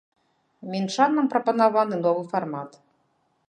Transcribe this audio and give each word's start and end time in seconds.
Мінчанам 0.75 1.29
прапанаваны 1.33 1.95
новы 2.07 2.23
фармат. 2.33 2.71